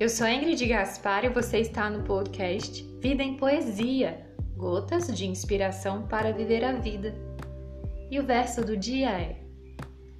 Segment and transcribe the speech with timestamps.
[0.00, 4.26] Eu sou Ingrid Gaspar e você está no podcast Vida em Poesia
[4.56, 7.14] Gotas de inspiração para viver a vida.
[8.10, 9.42] E o verso do dia é: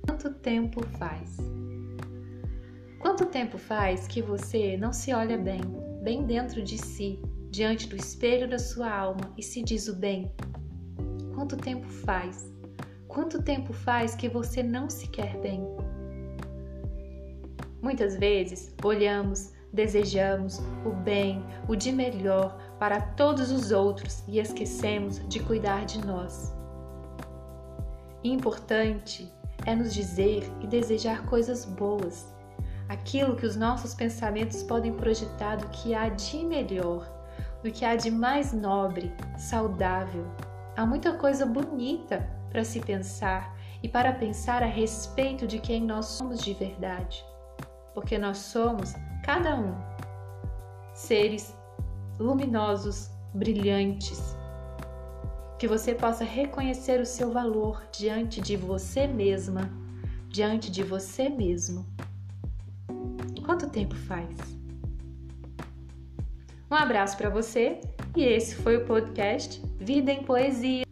[0.06, 1.38] Quanto tempo faz?
[2.98, 5.60] Quanto tempo faz que você não se olha bem,
[6.02, 7.18] bem dentro de si,
[7.50, 10.30] diante do espelho da sua alma e se diz o bem?
[11.34, 12.50] Quanto tempo faz?
[13.08, 15.66] Quanto tempo faz que você não se quer bem?
[17.82, 25.20] Muitas vezes olhamos Desejamos o bem, o de melhor para todos os outros e esquecemos
[25.28, 26.52] de cuidar de nós.
[28.24, 29.32] Importante
[29.64, 32.34] é nos dizer e desejar coisas boas,
[32.88, 37.08] aquilo que os nossos pensamentos podem projetar do que há de melhor,
[37.62, 40.26] do que há de mais nobre, saudável.
[40.76, 46.06] Há muita coisa bonita para se pensar e para pensar a respeito de quem nós
[46.06, 47.24] somos de verdade,
[47.94, 49.74] porque nós somos cada um.
[50.94, 51.54] Seres
[52.18, 54.36] luminosos, brilhantes.
[55.58, 59.70] Que você possa reconhecer o seu valor diante de você mesma,
[60.28, 61.86] diante de você mesmo.
[63.44, 64.36] Quanto tempo faz?
[66.70, 67.80] Um abraço para você
[68.16, 70.89] e esse foi o podcast Vida em Poesia.